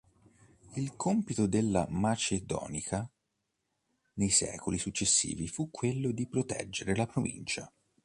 [0.77, 3.07] Il compito della "Macedonica"
[4.13, 7.71] nei secoli successivi fu quello di proteggere la provincia.